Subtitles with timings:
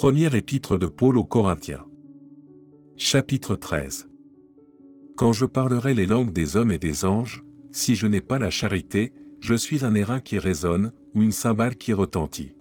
[0.00, 1.84] Première épître de Paul aux Corinthiens.
[2.96, 4.08] Chapitre 13.
[5.14, 8.48] Quand je parlerai les langues des hommes et des anges, si je n'ai pas la
[8.48, 12.54] charité, je suis un airain qui résonne, ou une cymbale qui retentit.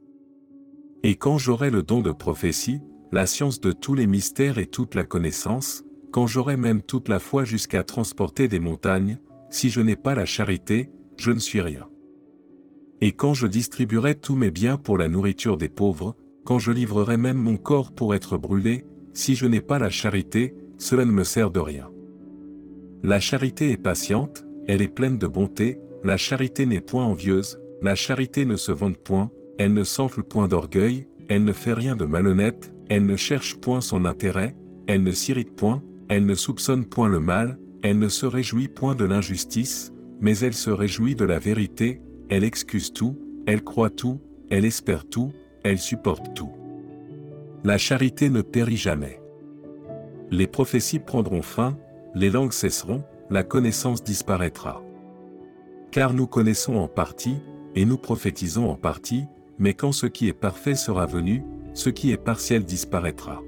[1.03, 2.81] Et quand j'aurai le don de prophétie,
[3.13, 7.19] la science de tous les mystères et toute la connaissance, quand j'aurai même toute la
[7.19, 9.17] foi jusqu'à transporter des montagnes,
[9.49, 11.87] si je n'ai pas la charité, je ne suis rien.
[12.99, 16.17] Et quand je distribuerai tous mes biens pour la nourriture des pauvres,
[16.49, 20.55] quand je livrerai même mon corps pour être brûlé, si je n'ai pas la charité,
[20.79, 21.91] cela ne me sert de rien.
[23.03, 27.93] La charité est patiente, elle est pleine de bonté, la charité n'est point envieuse, la
[27.93, 32.05] charité ne se vante point, elle ne s'enfle point d'orgueil, elle ne fait rien de
[32.05, 34.55] malhonnête, elle ne cherche point son intérêt,
[34.87, 38.95] elle ne s'irrite point, elle ne soupçonne point le mal, elle ne se réjouit point
[38.95, 44.19] de l'injustice, mais elle se réjouit de la vérité, elle excuse tout, elle croit tout,
[44.49, 45.31] elle espère tout,
[45.63, 46.51] elle supporte tout.
[47.63, 49.21] La charité ne périt jamais.
[50.31, 51.77] Les prophéties prendront fin,
[52.15, 54.81] les langues cesseront, la connaissance disparaîtra.
[55.91, 57.37] Car nous connaissons en partie,
[57.75, 59.25] et nous prophétisons en partie,
[59.57, 61.43] mais quand ce qui est parfait sera venu,
[61.73, 63.41] ce qui est partiel disparaîtra.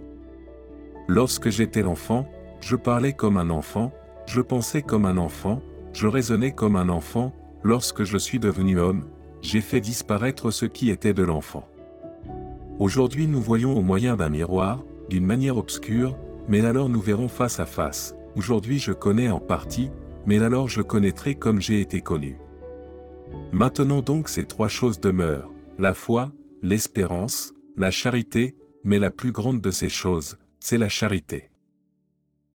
[1.07, 2.27] Lorsque j'étais l'enfant,
[2.59, 3.91] je parlais comme un enfant,
[4.25, 5.61] je pensais comme un enfant,
[5.93, 9.05] je raisonnais comme un enfant, lorsque je suis devenu homme,
[9.41, 11.67] j'ai fait disparaître ce qui était de l'enfant.
[12.81, 17.59] Aujourd'hui nous voyons au moyen d'un miroir, d'une manière obscure, mais alors nous verrons face
[17.59, 18.15] à face.
[18.35, 19.91] Aujourd'hui je connais en partie,
[20.25, 22.39] mais alors je connaîtrai comme j'ai été connu.
[23.51, 26.31] Maintenant donc ces trois choses demeurent, la foi,
[26.63, 31.50] l'espérance, la charité, mais la plus grande de ces choses, c'est la charité.